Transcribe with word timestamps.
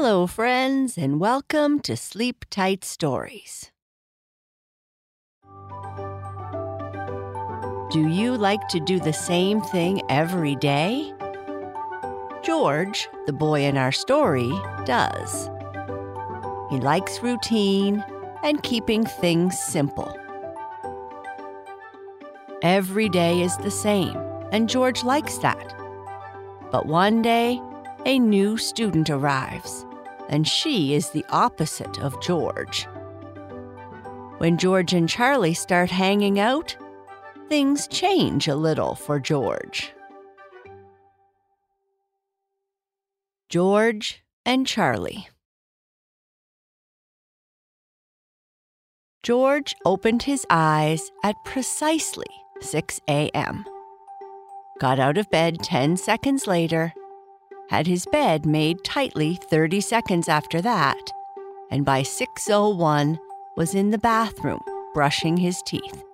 Hello, 0.00 0.28
friends, 0.28 0.96
and 0.96 1.18
welcome 1.18 1.80
to 1.80 1.96
Sleep 1.96 2.44
Tight 2.50 2.84
Stories. 2.84 3.72
Do 7.90 8.06
you 8.08 8.36
like 8.36 8.68
to 8.68 8.78
do 8.78 9.00
the 9.00 9.12
same 9.12 9.60
thing 9.60 10.00
every 10.08 10.54
day? 10.54 11.12
George, 12.44 13.08
the 13.26 13.32
boy 13.32 13.62
in 13.62 13.76
our 13.76 13.90
story, 13.90 14.48
does. 14.84 15.50
He 16.70 16.76
likes 16.78 17.20
routine 17.20 18.04
and 18.44 18.62
keeping 18.62 19.04
things 19.04 19.58
simple. 19.58 20.16
Every 22.62 23.08
day 23.08 23.42
is 23.42 23.56
the 23.56 23.72
same, 23.72 24.16
and 24.52 24.68
George 24.68 25.02
likes 25.02 25.38
that. 25.38 25.74
But 26.70 26.86
one 26.86 27.20
day, 27.20 27.60
a 28.06 28.16
new 28.20 28.56
student 28.56 29.10
arrives, 29.10 29.84
and 30.28 30.46
she 30.46 30.94
is 30.94 31.10
the 31.10 31.24
opposite 31.30 31.98
of 32.00 32.20
George. 32.20 32.86
When 34.38 34.56
George 34.56 34.92
and 34.92 35.08
Charlie 35.08 35.54
start 35.54 35.90
hanging 35.90 36.38
out, 36.38 36.76
things 37.48 37.88
change 37.88 38.46
a 38.46 38.54
little 38.54 38.94
for 38.94 39.18
George. 39.18 39.92
George 43.48 44.22
and 44.44 44.66
Charlie. 44.66 45.28
George 49.22 49.74
opened 49.84 50.22
his 50.22 50.46
eyes 50.48 51.10
at 51.24 51.34
precisely 51.44 52.26
6 52.60 53.00
a.m. 53.08 53.64
Got 54.78 54.98
out 54.98 55.18
of 55.18 55.30
bed 55.30 55.58
10 55.62 55.96
seconds 55.96 56.46
later 56.46 56.92
had 57.68 57.86
his 57.86 58.06
bed 58.06 58.46
made 58.46 58.82
tightly 58.84 59.38
30 59.50 59.80
seconds 59.80 60.28
after 60.28 60.60
that, 60.60 61.12
and 61.70 61.84
by 61.84 62.02
6:01 62.02 63.18
was 63.56 63.74
in 63.74 63.90
the 63.90 63.98
bathroom 63.98 64.60
brushing 64.94 65.36
his 65.36 65.62
teeth. 65.62 66.04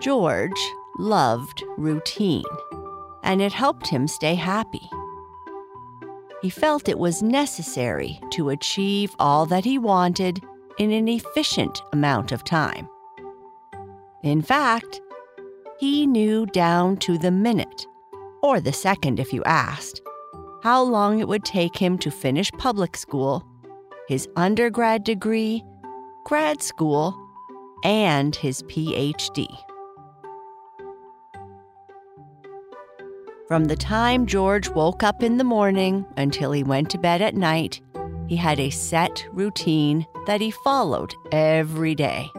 George 0.00 0.60
loved 0.98 1.62
routine, 1.76 2.44
and 3.22 3.40
it 3.40 3.52
helped 3.52 3.86
him 3.88 4.08
stay 4.08 4.34
happy. 4.34 4.88
He 6.40 6.50
felt 6.50 6.88
it 6.88 6.98
was 6.98 7.22
necessary 7.22 8.20
to 8.30 8.48
achieve 8.48 9.14
all 9.18 9.46
that 9.46 9.64
he 9.64 9.78
wanted 9.78 10.42
in 10.78 10.90
an 10.90 11.06
efficient 11.06 11.82
amount 11.92 12.32
of 12.32 12.42
time. 12.42 12.88
In 14.24 14.42
fact, 14.42 15.00
he 15.78 16.06
knew 16.06 16.46
down 16.46 16.96
to 16.98 17.18
the 17.18 17.30
minute 17.30 17.86
or 18.42 18.60
the 18.60 18.72
second 18.72 19.20
if 19.20 19.32
you 19.32 19.42
asked, 19.44 20.02
how 20.62 20.82
long 20.82 21.20
it 21.20 21.28
would 21.28 21.44
take 21.44 21.76
him 21.76 21.96
to 21.98 22.10
finish 22.10 22.50
public 22.52 22.96
school, 22.96 23.44
his 24.08 24.28
undergrad 24.36 25.04
degree, 25.04 25.64
grad 26.24 26.60
school, 26.62 27.16
and 27.84 28.36
his 28.36 28.62
PhD. 28.64 29.46
From 33.48 33.64
the 33.66 33.76
time 33.76 34.26
George 34.26 34.68
woke 34.70 35.02
up 35.02 35.22
in 35.22 35.36
the 35.36 35.44
morning 35.44 36.06
until 36.16 36.52
he 36.52 36.62
went 36.62 36.90
to 36.90 36.98
bed 36.98 37.20
at 37.20 37.34
night, 37.34 37.80
he 38.28 38.36
had 38.36 38.58
a 38.58 38.70
set 38.70 39.26
routine 39.32 40.06
that 40.26 40.40
he 40.40 40.50
followed 40.50 41.14
every 41.32 41.94
day. 41.94 42.30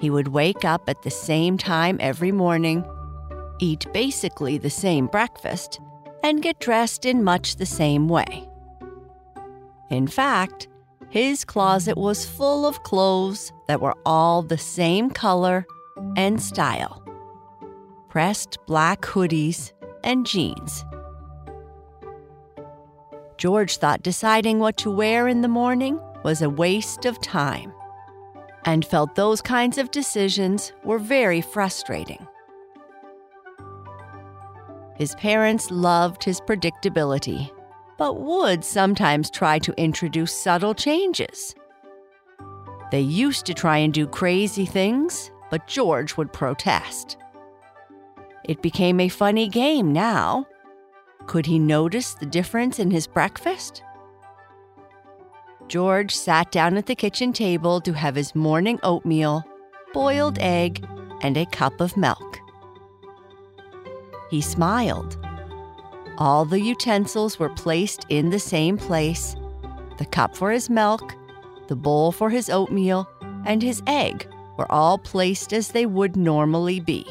He 0.00 0.10
would 0.10 0.28
wake 0.28 0.64
up 0.64 0.88
at 0.88 1.02
the 1.02 1.10
same 1.10 1.58
time 1.58 1.98
every 2.00 2.32
morning 2.32 2.84
eat 3.62 3.86
basically 3.92 4.58
the 4.58 4.68
same 4.68 5.06
breakfast, 5.06 5.80
and 6.22 6.42
get 6.42 6.58
dressed 6.58 7.06
in 7.06 7.24
much 7.24 7.56
the 7.56 7.66
same 7.66 8.08
way. 8.08 8.48
In 9.88 10.06
fact, 10.06 10.68
his 11.08 11.44
closet 11.44 11.96
was 11.96 12.26
full 12.26 12.66
of 12.66 12.82
clothes 12.82 13.52
that 13.68 13.80
were 13.80 13.94
all 14.04 14.42
the 14.42 14.58
same 14.58 15.10
color 15.10 15.66
and 16.16 16.42
style 16.42 17.02
pressed 18.12 18.58
black 18.66 19.00
hoodies 19.00 19.72
and 20.04 20.26
jeans. 20.26 20.84
George 23.38 23.78
thought 23.78 24.02
deciding 24.02 24.58
what 24.58 24.76
to 24.76 24.90
wear 24.90 25.26
in 25.28 25.40
the 25.40 25.48
morning 25.48 25.98
was 26.22 26.42
a 26.42 26.50
waste 26.50 27.06
of 27.06 27.18
time 27.22 27.72
and 28.66 28.84
felt 28.84 29.14
those 29.14 29.40
kinds 29.40 29.78
of 29.78 29.90
decisions 29.90 30.74
were 30.84 30.98
very 30.98 31.40
frustrating. 31.40 32.26
His 35.02 35.16
parents 35.16 35.68
loved 35.72 36.22
his 36.22 36.40
predictability, 36.40 37.50
but 37.98 38.20
would 38.20 38.64
sometimes 38.64 39.32
try 39.32 39.58
to 39.58 39.74
introduce 39.76 40.32
subtle 40.32 40.74
changes. 40.74 41.56
They 42.92 43.00
used 43.00 43.44
to 43.46 43.52
try 43.52 43.78
and 43.78 43.92
do 43.92 44.06
crazy 44.06 44.64
things, 44.64 45.32
but 45.50 45.66
George 45.66 46.16
would 46.16 46.32
protest. 46.32 47.16
It 48.44 48.62
became 48.62 49.00
a 49.00 49.08
funny 49.08 49.48
game 49.48 49.92
now. 49.92 50.46
Could 51.26 51.46
he 51.46 51.58
notice 51.58 52.14
the 52.14 52.24
difference 52.24 52.78
in 52.78 52.92
his 52.92 53.08
breakfast? 53.08 53.82
George 55.66 56.14
sat 56.14 56.52
down 56.52 56.76
at 56.76 56.86
the 56.86 56.94
kitchen 56.94 57.32
table 57.32 57.80
to 57.80 57.92
have 57.92 58.14
his 58.14 58.36
morning 58.36 58.78
oatmeal, 58.84 59.42
boiled 59.92 60.38
egg, 60.38 60.86
and 61.22 61.36
a 61.36 61.46
cup 61.46 61.80
of 61.80 61.96
milk. 61.96 62.31
He 64.32 64.40
smiled. 64.40 65.18
All 66.16 66.46
the 66.46 66.58
utensils 66.58 67.38
were 67.38 67.50
placed 67.50 68.06
in 68.08 68.30
the 68.30 68.38
same 68.38 68.78
place 68.78 69.36
the 69.98 70.06
cup 70.06 70.34
for 70.34 70.50
his 70.50 70.70
milk, 70.70 71.14
the 71.68 71.76
bowl 71.76 72.12
for 72.12 72.30
his 72.30 72.48
oatmeal, 72.48 73.06
and 73.44 73.62
his 73.62 73.82
egg 73.86 74.26
were 74.56 74.72
all 74.72 74.96
placed 74.96 75.52
as 75.52 75.68
they 75.68 75.84
would 75.84 76.16
normally 76.16 76.80
be. 76.80 77.06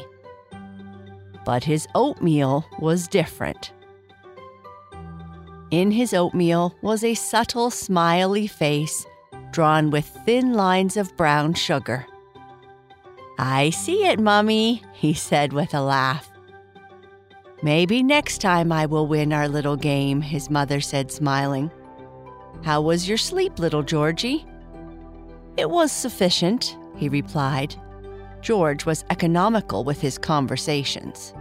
But 1.44 1.62
his 1.62 1.86
oatmeal 1.94 2.66
was 2.80 3.06
different. 3.06 3.70
In 5.70 5.92
his 5.92 6.12
oatmeal 6.12 6.74
was 6.82 7.04
a 7.04 7.14
subtle, 7.14 7.70
smiley 7.70 8.48
face 8.48 9.06
drawn 9.52 9.90
with 9.90 10.06
thin 10.26 10.54
lines 10.54 10.96
of 10.96 11.16
brown 11.16 11.54
sugar. 11.54 12.04
I 13.38 13.70
see 13.70 14.06
it, 14.06 14.18
Mummy, 14.18 14.82
he 14.92 15.14
said 15.14 15.52
with 15.52 15.72
a 15.72 15.80
laugh. 15.80 16.31
Maybe 17.62 18.02
next 18.02 18.38
time 18.40 18.72
I 18.72 18.86
will 18.86 19.06
win 19.06 19.32
our 19.32 19.46
little 19.48 19.76
game, 19.76 20.20
his 20.20 20.50
mother 20.50 20.80
said, 20.80 21.12
smiling. 21.12 21.70
How 22.64 22.82
was 22.82 23.08
your 23.08 23.18
sleep, 23.18 23.60
little 23.60 23.84
Georgie? 23.84 24.44
It 25.56 25.70
was 25.70 25.92
sufficient, 25.92 26.76
he 26.96 27.08
replied. 27.08 27.76
George 28.40 28.84
was 28.84 29.04
economical 29.10 29.84
with 29.84 30.00
his 30.00 30.18
conversations. 30.18 31.32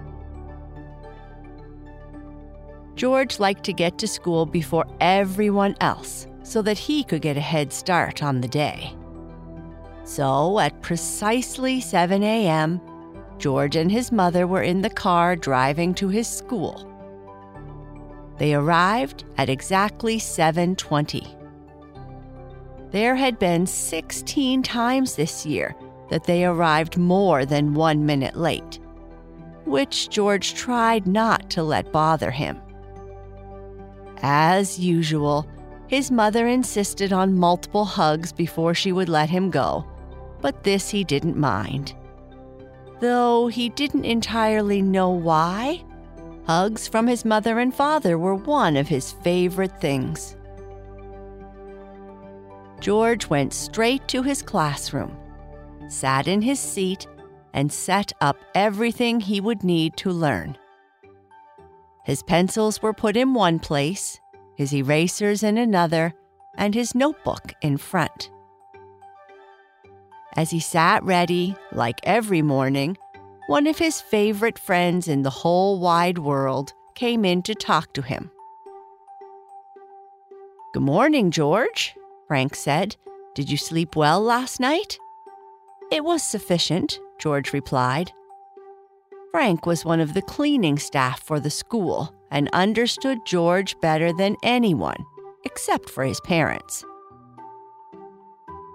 George 2.96 3.40
liked 3.40 3.64
to 3.64 3.74
get 3.74 3.98
to 3.98 4.08
school 4.08 4.46
before 4.46 4.86
everyone 5.00 5.76
else 5.82 6.28
so 6.44 6.62
that 6.62 6.78
he 6.78 7.04
could 7.04 7.24
get 7.24 7.38
a 7.38 7.42
head 7.42 7.74
start 7.74 8.22
on 8.22 8.42
the 8.42 8.48
day. 8.48 8.96
So, 10.04 10.60
at 10.60 10.82
precisely 10.82 11.82
7 11.82 12.22
a.m., 12.22 12.80
George 13.42 13.76
and 13.76 13.92
his 13.92 14.12
mother 14.12 14.46
were 14.46 14.62
in 14.62 14.84
the 14.84 14.90
car 14.90 15.36
driving 15.36 15.96
to 15.96 16.10
his 16.10 16.28
school. 16.28 16.88
They 18.38 18.54
arrived 18.54 19.24
at 19.36 19.50
exactly 19.50 20.20
7:20. 20.20 21.28
There 22.92 23.16
had 23.16 23.40
been 23.40 23.66
16 23.66 24.62
times 24.62 25.16
this 25.16 25.44
year 25.44 25.76
that 26.10 26.26
they 26.26 26.46
arrived 26.46 26.98
more 26.98 27.44
than 27.44 27.74
1 27.74 28.06
minute 28.06 28.38
late, 28.38 28.80
which 29.66 30.10
George 30.10 30.54
tried 30.54 31.08
not 31.08 31.50
to 31.50 31.64
let 31.64 31.92
bother 31.92 32.30
him. 32.30 32.62
As 34.22 34.78
usual, 34.78 35.48
his 35.88 36.12
mother 36.12 36.46
insisted 36.46 37.12
on 37.12 37.40
multiple 37.40 37.86
hugs 37.86 38.32
before 38.32 38.76
she 38.76 38.92
would 38.92 39.10
let 39.10 39.32
him 39.32 39.50
go, 39.50 39.84
but 40.42 40.64
this 40.64 40.90
he 40.90 41.04
didn't 41.04 41.38
mind 41.38 41.96
though 43.02 43.48
he 43.48 43.68
didn't 43.70 44.06
entirely 44.06 44.82
know 44.82 45.10
why. 45.10 45.84
Hugs 46.48 46.88
from 46.88 47.08
his 47.08 47.26
mother 47.26 47.60
and 47.60 47.74
father 47.74 48.18
were 48.18 48.36
one 48.36 48.78
of 48.78 48.88
his 48.88 49.12
favorite 49.12 49.82
things. 49.82 50.38
George 52.80 53.30
went 53.30 53.54
straight 53.54 54.08
to 54.08 54.24
his 54.24 54.42
classroom, 54.42 55.16
sat 55.88 56.28
in 56.28 56.42
his 56.42 56.60
seat, 56.60 57.06
and 57.54 57.72
set 57.72 58.12
up 58.22 58.38
everything 58.56 59.20
he 59.20 59.42
would 59.42 59.64
need 59.64 59.98
to 59.98 60.10
learn. 60.10 60.58
His 62.06 62.24
pencils 62.24 62.82
were 62.82 62.94
put 62.94 63.16
in 63.18 63.34
one 63.34 63.60
place, 63.60 64.20
his 64.56 64.74
erasers 64.74 65.44
in 65.44 65.58
another, 65.58 66.14
and 66.58 66.74
his 66.74 66.96
notebook 66.96 67.54
in 67.62 67.78
front. 67.78 68.32
As 70.38 70.50
he 70.50 70.60
sat 70.60 71.04
ready, 71.04 71.56
like 71.72 72.00
every 72.04 72.42
morning, 72.42 72.98
one 73.48 73.68
of 73.68 73.78
his 73.78 74.00
favorite 74.00 74.58
friends 74.58 75.08
in 75.08 75.24
the 75.24 75.30
whole 75.30 75.80
wide 75.80 76.18
world 76.18 76.74
came 76.96 77.26
in 77.26 77.42
to 77.44 77.54
talk 77.54 77.94
to 77.94 78.02
him. 78.02 78.32
Good 80.74 80.84
morning, 80.84 81.32
George, 81.32 81.96
Frank 82.28 82.56
said. 82.56 82.96
Did 83.36 83.50
you 83.50 83.58
sleep 83.58 83.96
well 83.96 84.22
last 84.22 84.60
night? 84.62 84.98
It 85.92 86.06
was 86.06 86.24
sufficient, 86.24 86.98
George 87.20 87.52
replied. 87.52 88.14
Frank 89.32 89.66
was 89.66 89.84
one 89.84 90.00
of 90.00 90.14
the 90.14 90.22
cleaning 90.22 90.80
staff 90.80 91.22
for 91.22 91.42
the 91.42 91.50
school 91.50 92.16
and 92.32 92.50
understood 92.54 93.26
George 93.26 93.78
better 93.82 94.14
than 94.14 94.38
anyone, 94.44 95.06
except 95.44 95.90
for 95.90 96.06
his 96.06 96.22
parents. 96.22 96.86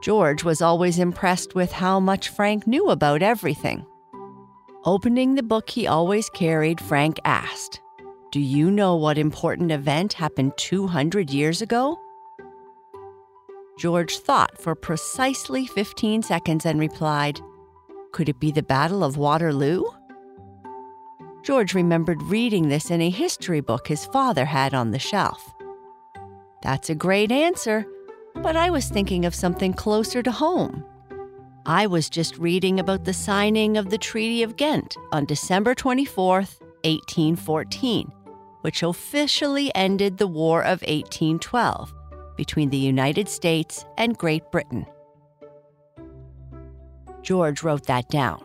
George 0.03 0.45
was 0.45 0.63
always 0.63 0.99
impressed 0.99 1.55
with 1.55 1.73
how 1.73 1.99
much 1.99 2.29
Frank 2.29 2.67
knew 2.67 2.91
about 2.91 3.23
everything. 3.23 3.85
Opening 4.85 5.35
the 5.35 5.43
book 5.43 5.71
he 5.71 5.87
always 5.87 6.29
carried, 6.31 6.81
Frank 6.81 7.19
asked, 7.25 7.81
Do 8.31 8.41
you 8.41 8.71
know 8.71 8.95
what 8.95 9.19
important 9.19 9.73
event 9.73 10.13
happened 10.13 10.53
200 10.59 11.31
years 11.31 11.61
ago? 11.61 11.99
George 13.79 14.19
thought 14.19 14.57
for 14.59 14.75
precisely 14.75 15.67
15 15.67 16.23
seconds 16.23 16.65
and 16.65 16.79
replied, 16.79 17.41
Could 18.13 18.29
it 18.29 18.39
be 18.39 18.51
the 18.51 18.63
Battle 18.63 19.03
of 19.03 19.17
Waterloo? 19.17 19.85
George 21.43 21.75
remembered 21.75 22.23
reading 22.23 22.69
this 22.69 22.91
in 22.91 23.01
a 23.01 23.11
history 23.11 23.61
book 23.61 23.89
his 23.89 24.07
father 24.07 24.45
had 24.45 24.73
on 24.73 24.91
the 24.91 24.99
shelf. 24.99 25.53
That's 26.63 26.91
a 26.91 26.95
great 26.95 27.31
answer, 27.31 27.87
but 28.43 28.57
I 28.57 28.71
was 28.71 28.89
thinking 28.89 29.25
of 29.25 29.35
something 29.35 29.73
closer 29.73 30.23
to 30.23 30.31
home. 30.31 30.85
I 31.65 31.87
was 31.87 32.09
just 32.09 32.39
reading 32.39 32.79
about 32.79 33.05
the 33.05 33.13
signing 33.13 33.77
of 33.77 33.91
the 33.91 33.99
Treaty 33.99 34.43
of 34.43 34.57
Ghent 34.57 34.97
on 35.11 35.25
December 35.25 35.75
24th, 35.75 36.61
1814, 36.85 38.13
which 38.61 38.83
officially 38.83 39.75
ended 39.75 40.19
the 40.19 40.29
War 40.29 40.61
of 40.61 40.83
1812 40.83 41.93
between 42.37 42.71
the 42.71 42.77
United 42.77 43.29
States 43.29 43.85
and 43.99 44.17
Great 44.17 44.51
Britain. 44.53 44.87
George 47.23 47.65
wrote 47.65 47.87
that 47.87 48.09
down. 48.09 48.45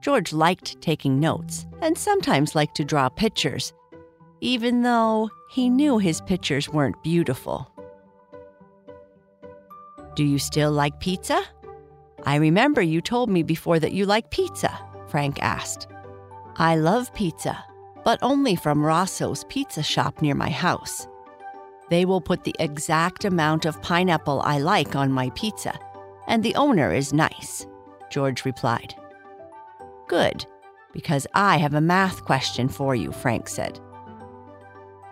George 0.00 0.32
liked 0.32 0.80
taking 0.80 1.18
notes 1.18 1.66
and 1.82 1.98
sometimes 1.98 2.54
liked 2.54 2.76
to 2.76 2.84
draw 2.84 3.08
pictures, 3.08 3.72
even 4.40 4.82
though 4.82 5.28
he 5.50 5.68
knew 5.68 5.98
his 5.98 6.20
pictures 6.20 6.68
weren't 6.68 7.02
beautiful. 7.02 7.72
Do 10.16 10.24
you 10.24 10.38
still 10.38 10.72
like 10.72 10.98
pizza? 10.98 11.42
I 12.24 12.36
remember 12.36 12.80
you 12.80 13.02
told 13.02 13.28
me 13.28 13.42
before 13.42 13.78
that 13.78 13.92
you 13.92 14.06
like 14.06 14.30
pizza, 14.30 14.80
Frank 15.08 15.42
asked. 15.42 15.88
I 16.56 16.76
love 16.76 17.12
pizza, 17.12 17.62
but 18.02 18.18
only 18.22 18.56
from 18.56 18.82
Rosso's 18.82 19.44
pizza 19.44 19.82
shop 19.82 20.22
near 20.22 20.34
my 20.34 20.48
house. 20.48 21.06
They 21.90 22.06
will 22.06 22.22
put 22.22 22.44
the 22.44 22.56
exact 22.58 23.26
amount 23.26 23.66
of 23.66 23.82
pineapple 23.82 24.40
I 24.40 24.56
like 24.58 24.96
on 24.96 25.12
my 25.12 25.28
pizza, 25.34 25.78
and 26.26 26.42
the 26.42 26.54
owner 26.54 26.94
is 26.94 27.12
nice, 27.12 27.66
George 28.10 28.46
replied. 28.46 28.94
Good, 30.08 30.46
because 30.94 31.26
I 31.34 31.58
have 31.58 31.74
a 31.74 31.80
math 31.82 32.24
question 32.24 32.70
for 32.70 32.94
you, 32.94 33.12
Frank 33.12 33.48
said. 33.48 33.78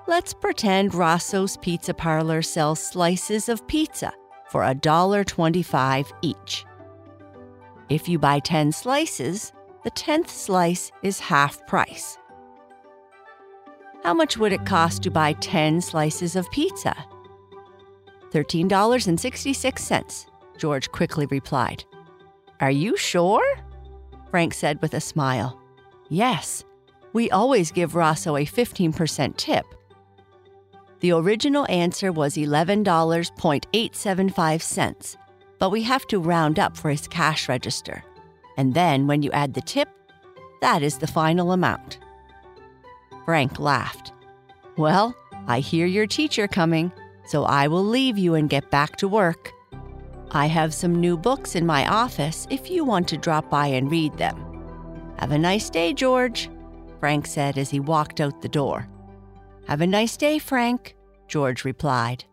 Let's 0.07 0.33
pretend 0.33 0.95
Rosso's 0.95 1.59
Pizza 1.59 1.93
Parlor 1.93 2.41
sells 2.41 2.83
slices 2.83 3.51
of 3.51 3.67
pizza 3.67 4.15
for 4.51 4.63
$1.25 4.63 6.13
each. 6.23 6.65
If 7.89 8.09
you 8.09 8.19
buy 8.19 8.41
10 8.41 8.73
slices, 8.73 9.53
the 9.85 9.91
10th 9.91 10.29
slice 10.29 10.91
is 11.03 11.21
half 11.21 11.67
price. 11.67 12.19
How 14.03 14.15
much 14.15 14.37
would 14.37 14.53
it 14.53 14.67
cost 14.67 15.03
to 15.03 15.11
buy 15.11 15.35
10 15.35 15.81
slices 15.81 16.37
of 16.37 16.51
pizza? 16.51 16.95
$13.66, 18.33 20.27
George 20.59 20.91
quickly 20.93 21.27
replied. 21.27 21.85
Are 22.61 22.71
you 22.71 22.97
sure? 22.97 23.45
Frank 24.31 24.55
said 24.55 24.81
with 24.83 24.95
a 24.95 25.01
smile. 25.01 25.61
Yes, 26.09 26.65
we 27.13 27.31
always 27.31 27.71
give 27.71 27.95
Rosso 27.95 28.37
a 28.37 28.45
15% 28.45 29.37
tip. 29.37 29.65
The 31.01 31.13
original 31.13 31.67
answer 31.69 32.13
was 32.13 32.37
$11.875, 32.37 35.17
but 35.59 35.71
we 35.71 35.83
have 35.83 36.07
to 36.07 36.19
round 36.19 36.59
up 36.59 36.77
for 36.77 36.91
his 36.91 37.07
cash 37.09 37.49
register. 37.49 38.03
And 38.57 38.75
then 38.75 39.07
when 39.07 39.23
you 39.23 39.31
add 39.33 39.55
the 39.55 39.61
tip, 39.61 39.89
that 40.61 40.83
is 40.83 40.99
the 40.99 41.07
final 41.07 41.53
amount. 41.53 41.99
Frank 43.25 43.59
laughed. 43.59 44.13
Well, 44.77 45.15
I 45.47 45.61
hear 45.61 45.87
your 45.87 46.07
teacher 46.07 46.49
coming, 46.49 46.93
so 47.27 47.45
I 47.45 47.69
will 47.69 47.85
leave 47.85 48.19
you 48.19 48.35
and 48.35 48.51
get 48.51 48.71
back 48.71 48.97
to 48.97 49.09
work. 49.09 49.53
I 50.31 50.47
have 50.47 50.75
some 50.75 51.01
new 51.01 51.17
books 51.17 51.55
in 51.55 51.67
my 51.67 51.87
office 51.87 52.47
if 52.51 52.71
you 52.71 52.85
want 52.85 53.09
to 53.09 53.17
drop 53.17 53.49
by 53.51 53.69
and 53.69 53.91
read 53.91 54.17
them. 54.19 54.37
Have 55.19 55.33
a 55.33 55.39
nice 55.39 55.71
day, 55.71 55.93
George, 55.93 56.51
Frank 56.99 57.27
said 57.27 57.57
as 57.57 57.71
he 57.71 57.79
walked 57.79 58.21
out 58.21 58.43
the 58.43 58.49
door. 58.49 58.89
Have 59.67 59.81
a 59.81 59.87
nice 59.87 60.17
day, 60.17 60.39
Frank, 60.39 60.95
George 61.27 61.65
replied. 61.65 62.25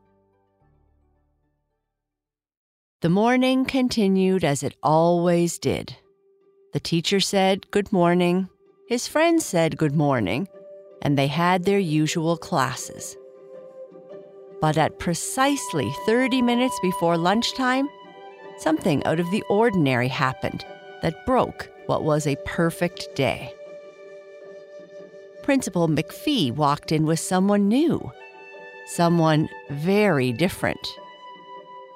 The 3.01 3.09
morning 3.09 3.65
continued 3.65 4.43
as 4.43 4.63
it 4.63 4.75
always 4.83 5.57
did. 5.57 5.95
The 6.73 6.79
teacher 6.79 7.19
said 7.19 7.71
good 7.71 7.91
morning, 7.91 8.49
his 8.87 9.07
friends 9.07 9.45
said 9.45 9.77
good 9.77 9.95
morning, 9.95 10.47
and 11.01 11.17
they 11.17 11.27
had 11.27 11.63
their 11.63 11.79
usual 11.79 12.37
classes. 12.37 13.15
But 14.59 14.77
at 14.77 14.99
precisely 14.99 15.91
30 16.05 16.41
minutes 16.41 16.77
before 16.81 17.17
lunchtime, 17.17 17.89
something 18.57 19.03
out 19.05 19.19
of 19.19 19.31
the 19.31 19.43
ordinary 19.49 20.09
happened 20.09 20.65
that 21.01 21.25
broke 21.25 21.71
what 21.87 22.03
was 22.03 22.27
a 22.27 22.37
perfect 22.45 23.15
day. 23.15 23.53
Principal 25.43 25.87
McPhee 25.87 26.53
walked 26.53 26.91
in 26.91 27.07
with 27.07 27.19
someone 27.19 27.67
new, 27.67 28.11
someone 28.85 29.49
very 29.71 30.31
different. 30.31 30.87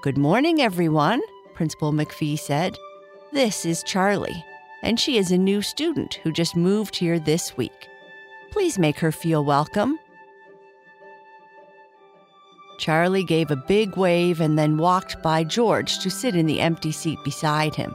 Good 0.01 0.17
morning, 0.17 0.61
everyone, 0.61 1.21
Principal 1.53 1.93
McPhee 1.93 2.39
said. 2.39 2.75
This 3.31 3.63
is 3.63 3.83
Charlie, 3.83 4.43
and 4.81 4.99
she 4.99 5.17
is 5.17 5.31
a 5.31 5.37
new 5.37 5.61
student 5.61 6.15
who 6.15 6.31
just 6.31 6.55
moved 6.55 6.95
here 6.95 7.19
this 7.19 7.55
week. 7.55 7.87
Please 8.51 8.79
make 8.79 8.97
her 8.97 9.11
feel 9.11 9.45
welcome. 9.45 9.99
Charlie 12.79 13.23
gave 13.23 13.51
a 13.51 13.63
big 13.67 13.95
wave 13.95 14.41
and 14.41 14.57
then 14.57 14.77
walked 14.77 15.21
by 15.21 15.43
George 15.43 15.99
to 15.99 16.09
sit 16.09 16.35
in 16.35 16.47
the 16.47 16.61
empty 16.61 16.91
seat 16.91 17.19
beside 17.23 17.75
him. 17.75 17.93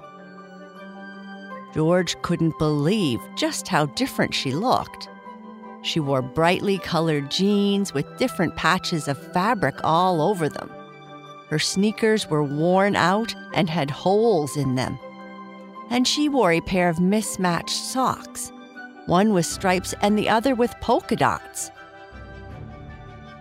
George 1.75 2.21
couldn't 2.23 2.59
believe 2.59 3.21
just 3.37 3.67
how 3.67 3.87
different 3.87 4.33
she 4.33 4.53
looked. 4.53 5.09
She 5.83 6.01
wore 6.01 6.23
brightly 6.23 6.79
colored 6.79 7.31
jeans 7.31 7.95
with 7.95 8.19
different 8.19 8.57
patches 8.57 9.09
of 9.09 9.33
fabric 9.33 9.77
all 9.83 10.21
over 10.21 10.49
them. 10.49 10.71
Her 11.49 11.59
sneakers 11.59 12.29
were 12.29 12.45
worn 12.45 12.95
out 12.95 13.35
and 13.55 13.69
had 13.69 13.91
holes 13.91 14.57
in 14.57 14.75
them. 14.77 14.99
And 15.91 16.07
she 16.07 16.29
wore 16.29 16.53
a 16.53 16.61
pair 16.61 16.89
of 16.89 17.01
mismatched 17.01 17.71
socks, 17.77 18.53
one 19.07 19.33
with 19.33 19.47
stripes 19.47 19.95
and 20.03 20.17
the 20.17 20.29
other 20.29 20.55
with 20.55 20.75
polka 20.81 21.17
dots. 21.17 21.71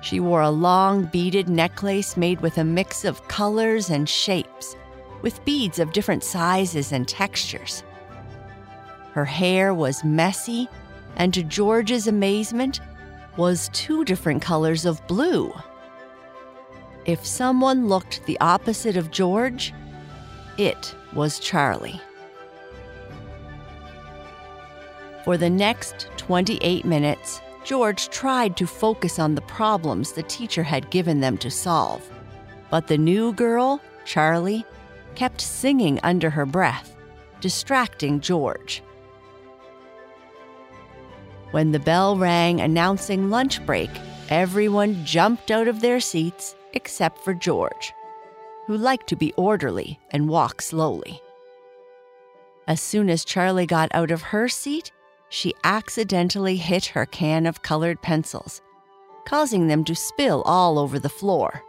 She 0.02 0.20
wore 0.20 0.42
a 0.42 0.50
long 0.50 1.06
beaded 1.06 1.50
necklace 1.50 2.16
made 2.16 2.42
with 2.42 2.58
a 2.58 2.64
mix 2.64 3.04
of 3.04 3.28
colors 3.28 3.90
and 3.90 4.08
shapes, 4.08 4.76
with 5.22 5.44
beads 5.44 5.78
of 5.78 5.92
different 5.92 6.24
sizes 6.24 6.92
and 6.92 7.08
textures. 7.08 7.84
Her 9.12 9.26
hair 9.26 9.74
was 9.74 10.04
messy, 10.04 10.70
and 11.20 11.34
to 11.34 11.44
George's 11.44 12.08
amazement, 12.08 12.80
was 13.38 13.70
two 13.74 14.04
different 14.06 14.42
colors 14.42 14.86
of 14.86 15.06
blue. 15.06 15.54
If 17.06 17.26
someone 17.26 17.88
looked 17.88 18.26
the 18.26 18.40
opposite 18.40 18.98
of 18.98 19.12
George, 19.12 19.74
it 20.58 20.96
was 21.14 21.40
Charlie. 21.40 22.02
For 25.26 25.38
the 25.38 25.50
next 25.50 26.10
28 26.18 26.86
minutes, 26.86 27.42
George 27.64 28.10
tried 28.10 28.56
to 28.58 28.66
focus 28.66 29.20
on 29.20 29.36
the 29.36 29.42
problems 29.42 30.14
the 30.14 30.24
teacher 30.24 30.64
had 30.64 30.90
given 30.90 31.20
them 31.20 31.38
to 31.38 31.52
solve. 31.52 32.10
But 32.70 32.88
the 32.88 32.98
new 32.98 33.34
girl, 33.34 33.82
Charlie, 34.06 34.66
kept 35.16 35.42
singing 35.42 36.00
under 36.04 36.30
her 36.30 36.46
breath, 36.46 36.96
distracting 37.42 38.22
George. 38.22 38.82
When 41.52 41.72
the 41.72 41.80
bell 41.80 42.16
rang 42.16 42.62
announcing 42.62 43.32
lunch 43.32 43.66
break, 43.66 43.90
everyone 44.30 45.04
jumped 45.04 45.50
out 45.50 45.68
of 45.68 45.82
their 45.82 46.00
seats 46.00 46.56
except 46.74 47.24
for 47.24 47.34
George, 47.34 47.92
who 48.68 48.78
liked 48.78 49.08
to 49.08 49.16
be 49.16 49.34
orderly 49.34 50.00
and 50.12 50.30
walk 50.30 50.62
slowly. 50.62 51.20
As 52.68 52.80
soon 52.80 53.10
as 53.10 53.26
Charlie 53.26 53.66
got 53.66 53.90
out 53.96 54.12
of 54.12 54.22
her 54.22 54.48
seat, 54.48 54.92
she 55.30 55.56
accidentally 55.64 56.58
hit 56.58 56.86
her 56.86 57.08
can 57.08 57.48
of 57.48 57.64
colored 57.64 58.00
pencils, 58.04 58.62
causing 59.26 59.68
them 59.68 59.84
to 59.86 59.96
spill 59.96 60.44
all 60.44 60.78
over 60.78 61.00
the 61.00 61.10
floor. 61.10 61.64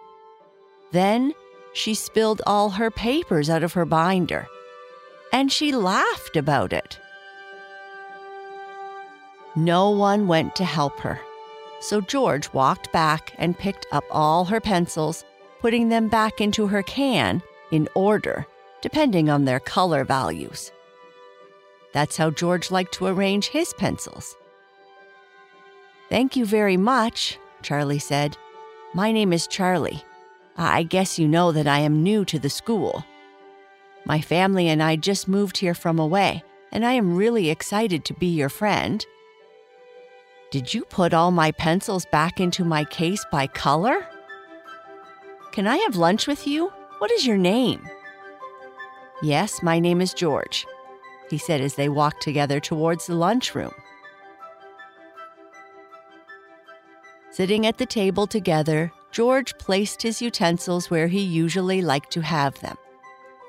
Then 0.93 1.33
she 1.73 1.95
spilled 1.95 2.43
all 2.47 2.69
her 2.69 2.91
papers 2.91 3.49
out 3.49 3.63
of 3.63 3.73
her 3.73 3.87
binder, 3.87 4.47
and 5.33 5.51
she 5.51 5.73
laughed 5.73 6.37
about 6.37 6.75
it. 6.75 7.00
No 9.57 9.91
one 9.91 10.29
went 10.29 10.55
to 10.57 10.65
help 10.65 11.01
her, 11.01 11.21
so 11.81 12.01
George 12.01 12.53
walked 12.53 12.93
back 12.93 13.35
and 13.39 13.59
picked 13.59 13.87
up 13.91 14.05
all 14.11 14.45
her 14.45 14.61
pencils, 14.61 15.25
putting 15.61 15.89
them 15.89 16.09
back 16.09 16.41
into 16.41 16.67
her 16.69 16.83
can 16.83 17.43
in 17.73 17.89
order, 17.95 18.47
depending 18.81 19.29
on 19.29 19.45
their 19.45 19.61
color 19.61 20.05
values. 20.05 20.71
That's 21.93 22.17
how 22.17 22.31
George 22.31 22.71
liked 22.71 22.95
to 22.95 23.07
arrange 23.07 23.49
his 23.49 23.75
pencils. 23.75 24.37
Thank 26.09 26.37
you 26.37 26.47
very 26.47 26.77
much, 26.77 27.39
Charlie 27.63 27.99
said. 27.99 28.37
My 28.95 29.13
name 29.13 29.33
is 29.33 29.47
Charlie. 29.47 30.03
I 30.57 30.83
guess 30.83 31.19
you 31.19 31.27
know 31.27 31.53
that 31.53 31.67
I 31.67 31.81
am 31.81 32.03
new 32.03 32.25
to 32.27 32.39
the 32.39 32.51
school. 32.51 33.05
My 34.05 34.21
family 34.21 34.69
and 34.69 34.83
I 34.83 34.97
just 34.97 35.29
moved 35.29 35.59
here 35.59 35.75
from 35.75 35.99
away, 35.99 36.43
and 36.73 36.85
I 36.85 36.93
am 36.93 37.17
really 37.17 37.51
excited 37.51 38.05
to 38.05 38.15
be 38.15 38.27
your 38.27 38.49
friend. 38.49 39.05
Did 40.51 40.75
you 40.75 40.85
put 40.85 41.15
all 41.15 41.31
my 41.31 41.53
pencils 41.53 42.05
back 42.07 42.41
into 42.41 42.65
my 42.65 42.83
case 42.85 43.25
by 43.31 43.47
color? 43.47 44.05
Can 45.53 45.69
I 45.69 45.77
have 45.77 45.95
lunch 45.95 46.27
with 46.27 46.45
you? 46.45 46.73
What 46.99 47.13
is 47.13 47.25
your 47.25 47.37
name? 47.37 47.89
Yes, 49.23 49.63
my 49.63 49.79
name 49.79 50.01
is 50.01 50.13
George, 50.13 50.67
he 51.29 51.39
said 51.39 51.61
as 51.61 51.77
they 51.77 51.89
walked 51.89 52.21
together 52.21 52.59
towards 52.59 53.07
the 53.07 53.15
lunchroom. 53.15 53.71
Sitting 57.31 57.65
at 57.65 57.79
the 57.79 57.87
table 57.87 58.27
together, 58.27 58.91
George 59.13 59.57
placed 59.59 60.03
his 60.03 60.21
utensils 60.21 60.91
where 60.91 61.07
he 61.07 61.21
usually 61.21 61.81
liked 61.81 62.11
to 62.11 62.23
have 62.23 62.61
them, 62.61 62.77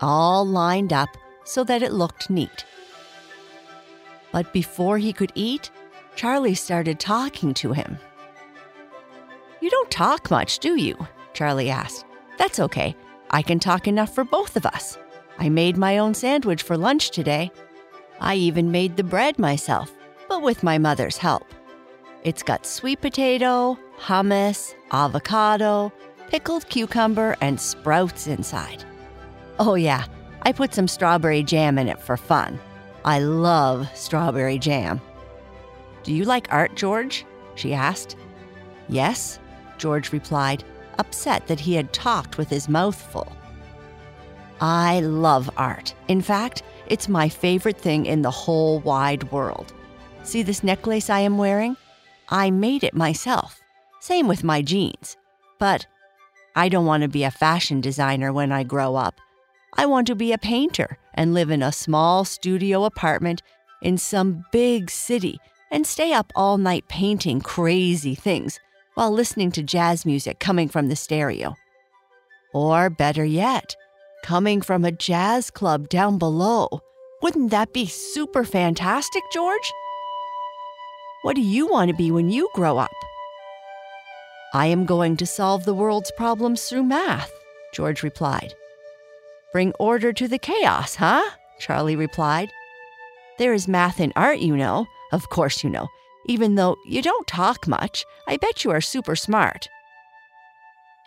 all 0.02 0.46
lined 0.46 0.94
up 0.94 1.10
so 1.46 1.64
that 1.64 1.82
it 1.82 1.94
looked 1.94 2.30
neat. 2.30 2.64
But 4.32 4.54
before 4.54 5.00
he 5.00 5.14
could 5.14 5.32
eat, 5.34 5.72
Charlie 6.16 6.56
started 6.56 7.00
talking 7.00 7.54
to 7.56 7.74
him. 7.74 7.98
You 9.62 9.70
don't 9.70 9.92
talk 9.92 10.30
much, 10.32 10.60
do 10.60 10.76
you? 10.76 10.98
Charlie 11.34 11.70
asked. 11.70 12.06
That's 12.38 12.60
okay. 12.60 12.96
I 13.30 13.42
can 13.42 13.60
talk 13.60 13.88
enough 13.88 14.14
for 14.14 14.24
both 14.24 14.56
of 14.58 14.66
us. 14.66 14.98
I 15.38 15.50
made 15.50 15.78
my 15.78 15.98
own 15.98 16.14
sandwich 16.14 16.64
for 16.64 16.78
lunch 16.78 17.12
today. 17.12 17.52
I 18.20 18.36
even 18.36 18.72
made 18.72 18.98
the 18.98 19.04
bread 19.04 19.40
myself, 19.40 19.92
but 20.28 20.42
with 20.42 20.64
my 20.64 20.78
mother's 20.78 21.18
help. 21.18 21.46
It's 22.24 22.44
got 22.44 22.66
sweet 22.66 23.02
potato, 23.02 23.80
hummus, 24.00 24.76
avocado, 24.92 25.92
pickled 26.28 26.68
cucumber, 26.70 27.36
and 27.42 27.60
sprouts 27.60 28.28
inside. 28.28 28.84
Oh, 29.60 29.76
yeah, 29.76 30.06
I 30.44 30.52
put 30.52 30.74
some 30.74 30.88
strawberry 30.88 31.44
jam 31.44 31.78
in 31.78 31.88
it 31.88 32.00
for 32.00 32.18
fun. 32.18 32.60
I 33.06 33.20
love 33.20 33.90
strawberry 33.96 34.60
jam. 34.60 35.02
Do 36.04 36.14
you 36.14 36.26
like 36.26 36.52
art, 36.52 36.76
George? 36.76 37.26
she 37.56 37.74
asked. 37.74 38.16
Yes, 38.90 39.40
George 39.78 40.12
replied, 40.12 40.64
upset 41.00 41.48
that 41.48 41.60
he 41.60 41.74
had 41.74 41.94
talked 41.94 42.38
with 42.38 42.50
his 42.50 42.70
mouth 42.70 43.00
full. 43.00 43.32
I 44.60 45.00
love 45.00 45.50
art. 45.58 45.94
In 46.08 46.22
fact, 46.22 46.64
it's 46.88 47.10
my 47.10 47.30
favorite 47.30 47.78
thing 47.78 48.06
in 48.06 48.22
the 48.22 48.32
whole 48.32 48.80
wide 48.82 49.32
world. 49.32 49.74
See 50.24 50.44
this 50.44 50.64
necklace 50.64 51.10
I 51.10 51.20
am 51.22 51.38
wearing? 51.38 51.78
I 52.30 52.52
made 52.52 52.84
it 52.84 52.94
myself. 52.94 53.60
Same 54.00 54.28
with 54.28 54.44
my 54.44 54.62
jeans. 54.62 55.18
But 55.58 55.88
I 56.56 56.70
don't 56.70 56.86
want 56.86 57.02
to 57.04 57.10
be 57.10 57.24
a 57.24 57.32
fashion 57.32 57.82
designer 57.82 58.32
when 58.32 58.52
I 58.52 58.64
grow 58.64 58.96
up. 58.96 59.20
I 59.78 59.86
want 59.86 60.08
to 60.08 60.16
be 60.16 60.32
a 60.32 60.38
painter 60.38 60.98
and 61.14 61.34
live 61.34 61.50
in 61.50 61.64
a 61.64 61.72
small 61.72 62.26
studio 62.26 62.84
apartment 62.84 63.42
in 63.82 63.98
some 63.98 64.46
big 64.52 64.92
city 64.92 65.40
and 65.72 65.88
stay 65.88 66.14
up 66.14 66.32
all 66.36 66.58
night 66.58 66.88
painting 66.90 67.42
crazy 67.42 68.14
things 68.14 68.60
while 68.96 69.12
listening 69.12 69.52
to 69.54 69.64
jazz 69.64 70.06
music 70.06 70.40
coming 70.40 70.68
from 70.68 70.90
the 70.90 70.96
stereo. 70.96 71.56
Or 72.54 72.90
better 72.90 73.24
yet, 73.24 73.76
coming 74.24 74.62
from 74.62 74.84
a 74.84 74.92
jazz 74.92 75.50
club 75.50 75.90
down 75.90 76.18
below. 76.18 76.82
Wouldn't 77.22 77.52
that 77.52 77.74
be 77.74 77.86
super 77.86 78.44
fantastic, 78.44 79.24
George? 79.32 79.72
What 81.22 81.36
do 81.36 81.42
you 81.42 81.68
want 81.68 81.90
to 81.90 81.96
be 81.96 82.12
when 82.12 82.30
you 82.30 82.50
grow 82.54 82.78
up? 82.78 82.92
I 84.54 84.66
am 84.66 84.86
going 84.86 85.16
to 85.18 85.26
solve 85.26 85.64
the 85.64 85.74
world's 85.74 86.12
problems 86.12 86.64
through 86.64 86.84
math, 86.84 87.32
George 87.74 88.04
replied. 88.04 88.54
Bring 89.54 89.72
order 89.80 90.12
to 90.14 90.28
the 90.28 90.40
chaos, 90.40 90.96
huh? 90.96 91.24
Charlie 91.60 91.96
replied. 91.96 92.50
There 93.38 93.54
is 93.54 93.68
math 93.68 94.00
in 94.00 94.12
art, 94.16 94.40
you 94.40 94.58
know. 94.58 94.88
Of 95.12 95.30
course, 95.30 95.64
you 95.64 95.70
know. 95.70 95.88
Even 96.26 96.56
though 96.56 96.78
you 96.86 97.02
don't 97.02 97.28
talk 97.28 97.68
much, 97.68 98.06
I 98.28 98.38
bet 98.38 98.64
you 98.64 98.72
are 98.72 98.82
super 98.82 99.16
smart. 99.16 99.68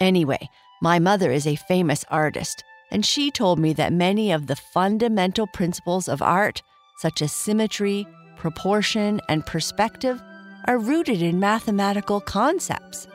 Anyway, 0.01 0.49
my 0.83 0.99
mother 0.99 1.31
is 1.31 1.47
a 1.47 1.57
famous 1.57 2.05
artist, 2.11 2.65
and 2.91 3.07
she 3.07 3.31
told 3.31 3.59
me 3.59 3.73
that 3.75 3.93
many 3.93 4.33
of 4.33 4.47
the 4.47 4.57
fundamental 4.57 5.47
principles 5.47 6.09
of 6.09 6.21
art, 6.21 6.63
such 6.99 7.23
as 7.23 7.33
symmetry, 7.33 8.07
proportion, 8.37 9.21
and 9.29 9.47
perspective 9.47 10.21
are 10.67 10.79
rooted 10.79 11.23
in 11.23 11.39
mathematical 11.39 12.21
concepts. 12.21 13.07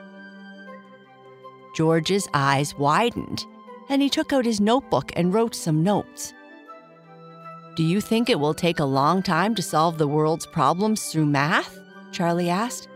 George's 1.75 2.27
eyes 2.33 2.73
widened, 2.75 3.45
and 3.89 4.01
he 4.01 4.09
took 4.09 4.33
out 4.33 4.45
his 4.45 4.61
notebook 4.61 5.11
and 5.15 5.33
wrote 5.33 5.53
some 5.53 5.83
notes. 5.83 6.33
Do 7.79 7.85
you 7.85 8.01
think 8.01 8.29
it 8.29 8.41
will 8.41 8.53
take 8.53 8.79
a 8.79 8.83
long 8.83 9.23
time 9.23 9.55
to 9.55 9.61
solve 9.61 9.97
the 9.97 10.05
world's 10.05 10.45
problems 10.45 11.05
through 11.05 11.27
math? 11.27 11.79
Charlie 12.11 12.49
asked. 12.49 12.89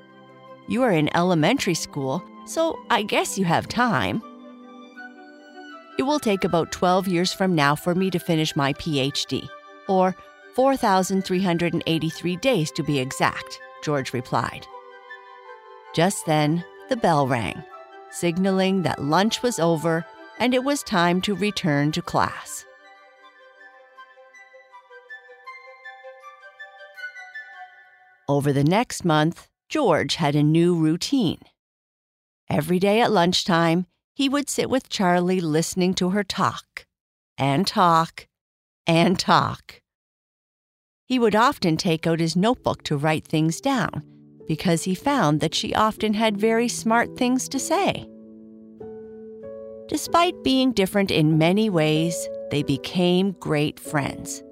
You 0.68 0.84
are 0.84 0.92
in 0.92 1.16
elementary 1.16 1.74
school, 1.74 2.22
so 2.46 2.78
I 2.90 3.04
guess 3.04 3.38
you 3.38 3.46
have 3.46 3.70
time. 3.70 4.22
It 5.98 6.04
will 6.04 6.20
take 6.20 6.44
about 6.44 6.74
12 6.74 7.08
years 7.08 7.32
from 7.32 7.56
now 7.56 7.76
for 7.76 7.96
me 7.96 8.12
to 8.12 8.20
finish 8.20 8.58
my 8.58 8.74
PhD, 8.74 9.48
or 9.88 10.18
4,383 10.54 12.36
days 12.36 12.70
to 12.72 12.84
be 12.84 13.00
exact, 13.00 13.62
George 13.86 14.12
replied. 14.12 14.68
Just 15.96 16.26
then, 16.26 16.62
the 16.90 16.98
bell 16.98 17.26
rang, 17.26 17.64
signaling 18.12 18.82
that 18.82 19.02
lunch 19.02 19.42
was 19.44 19.60
over 19.60 20.06
and 20.40 20.54
it 20.54 20.66
was 20.66 20.84
time 20.84 21.22
to 21.22 21.36
return 21.36 21.94
to 21.94 22.02
class. 22.02 22.66
Over 28.30 28.54
the 28.54 28.64
next 28.64 29.04
month, 29.04 29.50
George 29.68 30.16
had 30.16 30.36
a 30.36 30.44
new 30.44 30.76
routine. 30.76 31.40
Every 32.50 32.80
day 32.80 33.02
at 33.02 33.12
lunchtime, 33.12 33.86
he 34.14 34.30
would 34.30 34.50
sit 34.50 34.70
with 34.70 34.88
Charlie 34.88 35.42
listening 35.42 35.94
to 35.96 36.12
her 36.12 36.24
talk 36.24 36.86
and 37.38 37.68
talk 37.68 38.28
and 38.88 39.20
talk. 39.20 39.82
He 41.06 41.20
would 41.20 41.36
often 41.36 41.76
take 41.76 42.08
out 42.08 42.20
his 42.20 42.36
notebook 42.36 42.84
to 42.84 42.98
write 42.98 43.28
things 43.28 43.60
down 43.60 44.04
because 44.48 44.84
he 44.84 44.96
found 44.96 45.40
that 45.42 45.56
she 45.56 45.74
often 45.74 46.14
had 46.14 46.38
very 46.38 46.68
smart 46.70 47.18
things 47.18 47.50
to 47.50 47.60
say. 47.60 48.08
Despite 49.88 50.44
being 50.44 50.72
different 50.72 51.12
in 51.12 51.38
many 51.38 51.70
ways, 51.70 52.30
they 52.52 52.64
became 52.64 53.34
great 53.34 53.80
friends. 53.80 54.44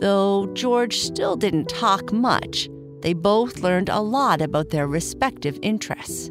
Though 0.00 0.50
George 0.54 0.98
still 0.98 1.36
didn't 1.36 1.68
talk 1.68 2.12
much, 2.12 2.68
they 3.00 3.12
both 3.12 3.60
learned 3.60 3.88
a 3.88 4.00
lot 4.00 4.40
about 4.40 4.70
their 4.70 4.86
respective 4.86 5.58
interests. 5.62 6.30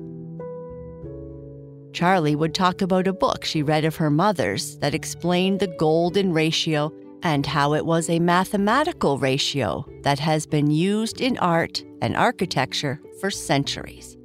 Charlie 1.94 2.36
would 2.36 2.54
talk 2.54 2.82
about 2.82 3.08
a 3.08 3.14
book 3.14 3.44
she 3.44 3.64
read 3.64 3.86
of 3.86 3.96
her 3.96 4.10
mother's 4.10 4.78
that 4.78 4.94
explained 4.94 5.60
the 5.60 5.74
golden 5.80 6.32
ratio 6.32 6.94
and 7.24 7.46
how 7.46 7.74
it 7.74 7.86
was 7.86 8.10
a 8.10 8.20
mathematical 8.20 9.18
ratio 9.18 9.86
that 10.04 10.20
has 10.20 10.46
been 10.46 10.70
used 10.70 11.22
in 11.22 11.38
art 11.40 11.84
and 12.02 12.16
architecture 12.16 13.02
for 13.20 13.32
centuries. 13.32 14.18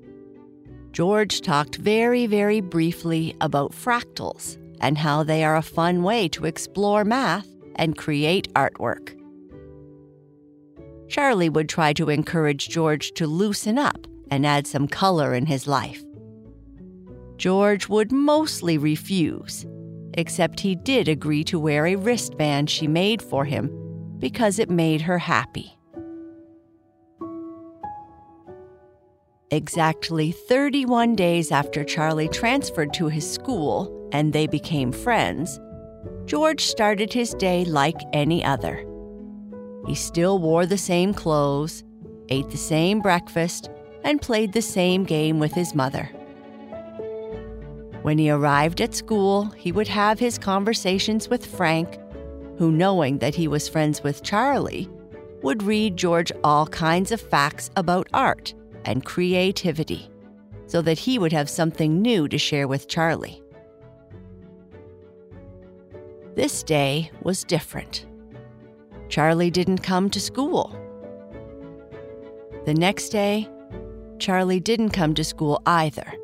George 0.92 1.40
talked 1.40 1.76
very, 1.76 2.26
very 2.26 2.60
briefly 2.60 3.34
about 3.40 3.72
fractals 3.72 4.58
and 4.80 4.98
how 4.98 5.22
they 5.22 5.42
are 5.42 5.56
a 5.56 5.62
fun 5.62 6.02
way 6.02 6.28
to 6.28 6.44
explore 6.44 7.04
math 7.04 7.48
and 7.76 7.96
create 7.96 8.52
artwork. 8.52 9.18
Charlie 11.12 11.50
would 11.50 11.68
try 11.68 11.92
to 11.92 12.08
encourage 12.08 12.70
George 12.70 13.12
to 13.12 13.26
loosen 13.26 13.78
up 13.78 14.06
and 14.30 14.46
add 14.46 14.66
some 14.66 14.88
color 14.88 15.34
in 15.34 15.44
his 15.44 15.66
life. 15.66 16.02
George 17.36 17.86
would 17.86 18.10
mostly 18.10 18.78
refuse 18.78 19.66
except 20.14 20.60
he 20.60 20.74
did 20.74 21.08
agree 21.08 21.44
to 21.44 21.58
wear 21.58 21.86
a 21.86 21.96
wristband 21.96 22.70
she 22.70 22.86
made 22.86 23.20
for 23.20 23.44
him 23.44 23.70
because 24.18 24.58
it 24.58 24.70
made 24.70 25.02
her 25.02 25.18
happy. 25.18 25.76
Exactly 29.50 30.32
31 30.32 31.14
days 31.14 31.52
after 31.52 31.84
Charlie 31.84 32.28
transferred 32.28 32.94
to 32.94 33.08
his 33.08 33.30
school, 33.30 34.08
and 34.12 34.32
they 34.32 34.46
became 34.46 34.92
friends, 34.92 35.60
George 36.24 36.64
started 36.64 37.12
his 37.12 37.34
day 37.34 37.66
like 37.66 38.00
any 38.14 38.42
other. 38.42 38.82
He 39.86 39.94
still 39.94 40.38
wore 40.38 40.66
the 40.66 40.78
same 40.78 41.12
clothes, 41.12 41.84
ate 42.28 42.50
the 42.50 42.56
same 42.56 43.00
breakfast, 43.00 43.70
and 44.04 44.20
played 44.20 44.52
the 44.52 44.62
same 44.62 45.04
game 45.04 45.38
with 45.38 45.52
his 45.52 45.74
mother. 45.74 46.10
When 48.02 48.18
he 48.18 48.30
arrived 48.30 48.80
at 48.80 48.94
school, 48.94 49.44
he 49.56 49.70
would 49.70 49.88
have 49.88 50.18
his 50.18 50.38
conversations 50.38 51.28
with 51.28 51.46
Frank, 51.46 51.98
who, 52.58 52.72
knowing 52.72 53.18
that 53.18 53.34
he 53.34 53.46
was 53.46 53.68
friends 53.68 54.02
with 54.02 54.22
Charlie, 54.22 54.88
would 55.42 55.62
read 55.62 55.96
George 55.96 56.32
all 56.42 56.66
kinds 56.66 57.12
of 57.12 57.20
facts 57.20 57.70
about 57.76 58.08
art 58.12 58.54
and 58.84 59.04
creativity 59.04 60.08
so 60.66 60.80
that 60.82 60.98
he 60.98 61.18
would 61.18 61.32
have 61.32 61.50
something 61.50 62.00
new 62.00 62.26
to 62.28 62.38
share 62.38 62.66
with 62.66 62.88
Charlie. 62.88 63.42
This 66.34 66.62
day 66.62 67.10
was 67.22 67.44
different. 67.44 68.06
Charlie 69.12 69.50
didn't 69.50 69.82
come 69.82 70.08
to 70.08 70.18
school. 70.18 70.74
The 72.64 72.72
next 72.72 73.10
day, 73.10 73.46
Charlie 74.18 74.58
didn't 74.58 74.88
come 74.88 75.12
to 75.12 75.22
school 75.22 75.60
either. 75.66 76.14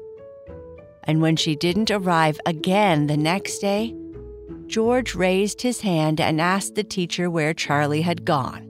And 1.04 1.21
when 1.21 1.37
she 1.37 1.54
didn't 1.54 1.90
arrive 1.90 2.40
again 2.47 3.07
the 3.07 3.18
next 3.18 3.59
day, 3.59 3.95
George 4.68 5.14
raised 5.14 5.61
his 5.61 5.83
hand 5.83 6.18
and 6.18 6.40
asked 6.40 6.76
the 6.76 6.83
teacher 6.83 7.28
where 7.28 7.52
Charlie 7.52 8.00
had 8.00 8.25
gone. 8.25 8.64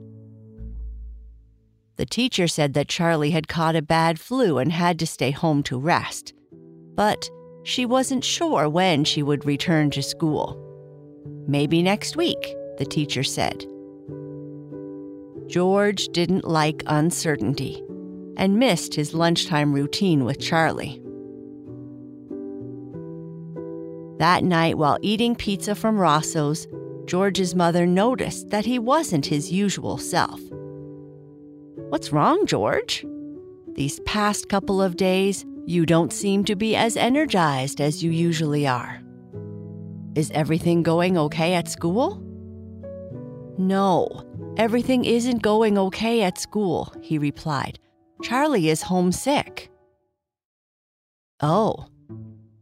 The 1.95 2.05
teacher 2.05 2.49
said 2.49 2.73
that 2.73 2.89
Charlie 2.89 3.31
had 3.31 3.47
caught 3.47 3.77
a 3.77 3.81
bad 3.81 4.19
flu 4.19 4.57
and 4.57 4.73
had 4.73 4.99
to 4.99 5.07
stay 5.07 5.31
home 5.31 5.63
to 5.63 5.79
rest, 5.79 6.33
but 6.93 7.29
she 7.63 7.85
wasn't 7.85 8.25
sure 8.25 8.67
when 8.67 9.05
she 9.05 9.23
would 9.23 9.45
return 9.45 9.89
to 9.91 10.03
school. 10.03 10.61
Maybe 11.47 11.81
next 11.81 12.17
week, 12.17 12.53
the 12.77 12.85
teacher 12.85 13.23
said. 13.23 13.65
George 15.49 16.09
didn't 16.09 16.47
like 16.47 16.83
uncertainty 16.85 17.83
and 18.37 18.59
missed 18.59 18.93
his 18.93 19.15
lunchtime 19.15 19.73
routine 19.73 20.23
with 20.23 20.39
Charlie. 20.39 21.01
That 24.19 24.43
night, 24.43 24.77
while 24.77 24.99
eating 25.01 25.35
pizza 25.35 25.73
from 25.73 25.97
Rosso's, 25.97 26.67
George's 27.05 27.55
mother 27.55 27.87
noticed 27.87 28.51
that 28.51 28.65
he 28.65 28.77
wasn't 28.77 29.25
his 29.25 29.51
usual 29.51 29.97
self. 29.97 30.39
What's 31.89 32.11
wrong, 32.11 32.45
George? 32.45 33.03
These 33.73 34.01
past 34.01 34.49
couple 34.49 34.79
of 34.79 34.97
days, 34.97 35.47
you 35.65 35.87
don't 35.87 36.13
seem 36.13 36.45
to 36.45 36.55
be 36.55 36.75
as 36.75 36.95
energized 36.95 37.81
as 37.81 38.03
you 38.03 38.11
usually 38.11 38.67
are. 38.67 39.01
Is 40.13 40.29
everything 40.29 40.83
going 40.83 41.17
okay 41.17 41.55
at 41.55 41.67
school? 41.67 42.23
No, 43.57 44.28
everything 44.57 45.05
isn't 45.05 45.41
going 45.41 45.77
okay 45.77 46.21
at 46.21 46.37
school, 46.37 46.93
he 47.01 47.17
replied. 47.17 47.79
Charlie 48.21 48.69
is 48.69 48.83
homesick. 48.83 49.69
Oh, 51.41 51.87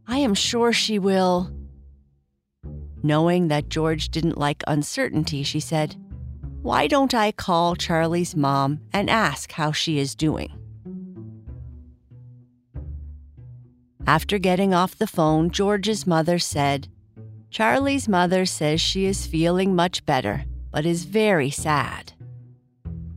I 0.06 0.18
am 0.18 0.34
sure 0.34 0.72
she 0.72 0.98
will. 0.98 1.52
Knowing 3.02 3.48
that 3.48 3.68
George 3.68 4.08
didn't 4.08 4.38
like 4.38 4.62
uncertainty, 4.66 5.42
she 5.42 5.60
said, 5.60 5.96
Why 6.62 6.86
don't 6.86 7.14
I 7.14 7.32
call 7.32 7.76
Charlie's 7.76 8.36
mom 8.36 8.80
and 8.92 9.10
ask 9.10 9.52
how 9.52 9.72
she 9.72 9.98
is 9.98 10.14
doing? 10.14 10.52
After 14.06 14.38
getting 14.38 14.72
off 14.72 14.96
the 14.96 15.06
phone, 15.06 15.50
George's 15.50 16.06
mother 16.06 16.38
said, 16.38 16.88
Charlie's 17.50 18.08
mother 18.08 18.46
says 18.46 18.80
she 18.80 19.04
is 19.04 19.26
feeling 19.26 19.74
much 19.74 20.04
better, 20.06 20.44
but 20.70 20.86
is 20.86 21.04
very 21.04 21.50
sad. 21.50 22.12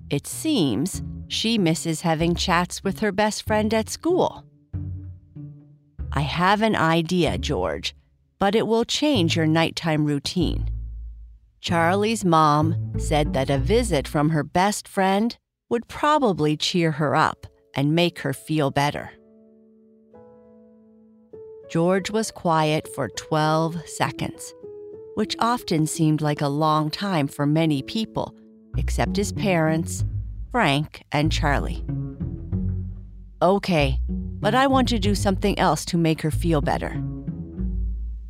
It 0.10 0.28
seems 0.28 1.02
she 1.28 1.58
misses 1.58 2.02
having 2.02 2.36
chats 2.36 2.84
with 2.84 3.00
her 3.00 3.12
best 3.12 3.44
friend 3.44 3.74
at 3.74 3.90
school. 3.90 4.46
I 6.12 6.22
have 6.22 6.62
an 6.62 6.76
idea, 6.76 7.38
George, 7.38 7.96
but 8.40 8.56
it 8.56 8.68
will 8.68 8.84
change 8.84 9.36
your 9.38 9.48
nighttime 9.48 10.06
routine. 10.06 10.70
Charlie's 11.62 12.26
mom 12.26 13.00
said 13.00 13.34
that 13.34 13.50
a 13.50 13.58
visit 13.58 14.08
from 14.08 14.30
her 14.30 14.44
best 14.44 14.88
friend 14.88 15.38
would 15.70 15.88
probably 15.88 16.58
cheer 16.58 16.92
her 16.92 17.16
up 17.16 17.48
and 17.76 17.96
make 17.96 18.20
her 18.20 18.34
feel 18.34 18.72
better. 18.72 19.12
George 21.70 22.12
was 22.12 22.32
quiet 22.32 22.90
for 22.94 23.08
12 23.08 23.88
seconds, 23.88 24.54
which 25.16 25.36
often 25.40 25.88
seemed 25.88 26.22
like 26.22 26.42
a 26.42 26.48
long 26.48 26.90
time 26.90 27.28
for 27.28 27.46
many 27.46 27.82
people, 27.82 28.36
except 28.78 29.18
his 29.18 29.32
parents, 29.32 30.04
Frank, 30.52 31.04
and 31.12 31.32
Charlie. 31.32 31.84
Okay, 33.42 34.00
but 34.08 34.56
I 34.56 34.68
want 34.68 34.88
to 34.90 35.00
do 35.00 35.16
something 35.16 35.58
else 35.58 35.86
to 35.86 35.98
make 35.98 36.22
her 36.22 36.32
feel 36.32 36.62
better. 36.62 37.02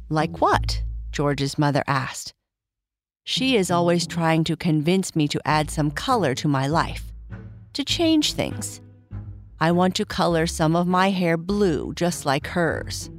Like 0.10 0.40
what? 0.40 0.84
George's 1.12 1.58
mother 1.58 1.84
asked. 1.88 2.34
She 3.24 3.56
is 3.56 3.70
always 3.70 4.08
trying 4.08 4.44
to 4.46 4.56
convince 4.56 5.16
me 5.16 5.28
to 5.28 5.42
add 5.46 5.70
some 5.70 5.92
color 5.92 6.34
to 6.36 6.48
my 6.48 6.68
life, 6.68 7.12
to 7.74 7.84
change 7.84 8.34
things. 8.34 8.82
I 9.60 9.72
want 9.72 9.96
to 9.96 10.06
color 10.06 10.48
some 10.48 10.76
of 10.76 10.88
my 10.88 11.12
hair 11.12 11.38
blue 11.38 11.94
just 11.94 12.26
like 12.26 12.48
hers. 12.48 13.12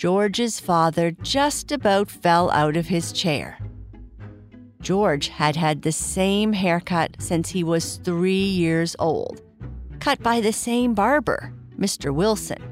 George's 0.00 0.58
father 0.58 1.10
just 1.10 1.70
about 1.70 2.10
fell 2.10 2.50
out 2.52 2.74
of 2.74 2.86
his 2.86 3.12
chair. 3.12 3.58
George 4.80 5.28
had 5.28 5.56
had 5.56 5.82
the 5.82 5.92
same 5.92 6.54
haircut 6.54 7.14
since 7.18 7.50
he 7.50 7.62
was 7.62 7.96
three 7.98 8.32
years 8.32 8.96
old 8.98 9.42
cut 9.98 10.18
by 10.22 10.40
the 10.40 10.54
same 10.54 10.94
barber, 10.94 11.52
Mr. 11.78 12.14
Wilson. 12.14 12.62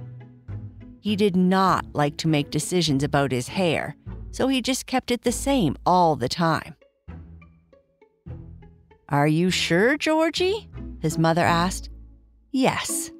He 1.02 1.16
did 1.16 1.36
not 1.36 1.84
like 1.92 2.16
to 2.16 2.28
make 2.28 2.50
decisions 2.50 3.04
about 3.04 3.30
his 3.30 3.48
hair, 3.48 3.94
so 4.30 4.48
he 4.48 4.62
just 4.62 4.86
kept 4.86 5.10
it 5.10 5.20
the 5.20 5.30
same 5.30 5.76
all 5.84 6.16
the 6.16 6.30
time. 6.30 6.76
Are 9.10 9.28
you 9.28 9.50
sure, 9.50 9.98
Georgie? 9.98 10.70
His 11.02 11.18
mother 11.18 11.44
asked. 11.44 11.90
Yes. 12.52 13.10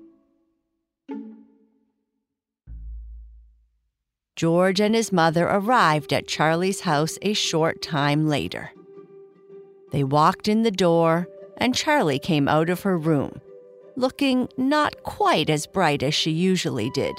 George 4.38 4.78
and 4.78 4.94
his 4.94 5.10
mother 5.10 5.48
arrived 5.48 6.12
at 6.12 6.28
Charlie's 6.28 6.82
house 6.82 7.18
a 7.22 7.32
short 7.32 7.82
time 7.82 8.28
later. 8.28 8.70
They 9.90 10.04
walked 10.04 10.46
in 10.46 10.62
the 10.62 10.70
door, 10.70 11.26
and 11.56 11.74
Charlie 11.74 12.20
came 12.20 12.46
out 12.46 12.70
of 12.70 12.82
her 12.82 12.96
room, 12.96 13.40
looking 13.96 14.48
not 14.56 15.02
quite 15.02 15.50
as 15.50 15.66
bright 15.66 16.04
as 16.04 16.14
she 16.14 16.30
usually 16.30 16.88
did. 16.90 17.16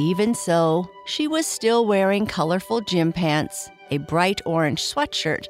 Even 0.00 0.34
so, 0.34 0.90
she 1.06 1.28
was 1.28 1.46
still 1.46 1.86
wearing 1.86 2.26
colorful 2.26 2.80
gym 2.80 3.12
pants, 3.12 3.70
a 3.92 3.98
bright 3.98 4.40
orange 4.44 4.82
sweatshirt, 4.82 5.46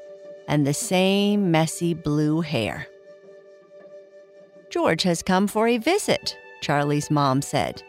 and 0.49 0.67
the 0.67 0.75
same 0.75 1.51
messy 1.51 1.95
blue 1.95 2.43
hair. 2.43 2.87
George 4.69 5.05
has 5.05 5.23
come 5.23 5.47
for 5.47 5.67
a 5.67 5.79
visit, 5.79 6.37
Charlie's 6.61 7.11
mom 7.11 7.41
said. 7.41 7.83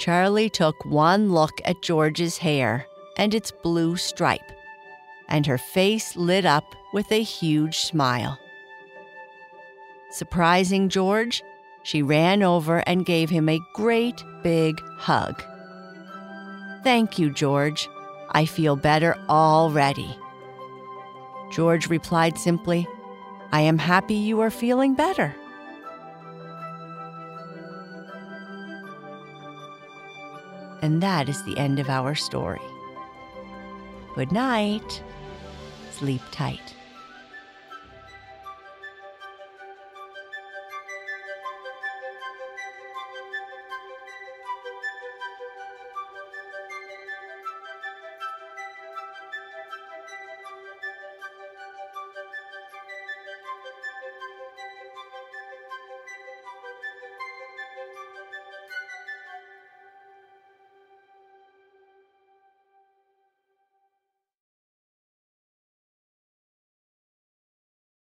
Charlie 0.00 0.48
took 0.48 0.82
one 0.86 1.30
look 1.30 1.60
at 1.62 1.82
George's 1.82 2.38
hair 2.38 2.86
and 3.18 3.34
its 3.34 3.50
blue 3.50 3.96
stripe, 3.96 4.50
and 5.28 5.44
her 5.44 5.58
face 5.58 6.16
lit 6.16 6.46
up 6.46 6.64
with 6.94 7.12
a 7.12 7.22
huge 7.22 7.76
smile. 7.76 8.38
Surprising 10.10 10.88
George, 10.88 11.42
she 11.82 12.02
ran 12.02 12.42
over 12.42 12.78
and 12.86 13.04
gave 13.04 13.28
him 13.28 13.46
a 13.50 13.60
great 13.74 14.24
big 14.42 14.80
hug. 14.96 15.42
Thank 16.82 17.18
you, 17.18 17.30
George. 17.30 17.86
I 18.30 18.46
feel 18.46 18.76
better 18.76 19.18
already. 19.28 20.16
George 21.52 21.90
replied 21.90 22.38
simply, 22.38 22.88
I 23.52 23.60
am 23.60 23.76
happy 23.76 24.14
you 24.14 24.40
are 24.40 24.50
feeling 24.50 24.94
better. 24.94 25.34
And 30.82 31.02
that 31.02 31.28
is 31.28 31.42
the 31.44 31.58
end 31.58 31.78
of 31.78 31.88
our 31.88 32.14
story. 32.14 32.60
Good 34.14 34.32
night. 34.32 35.02
Sleep 35.92 36.22
tight. 36.30 36.74